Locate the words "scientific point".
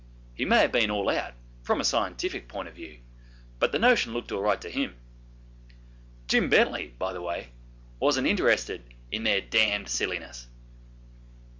1.85-2.67